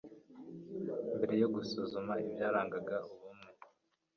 [1.15, 3.49] mbere yo gusuzuma ibyarangaga ubumwe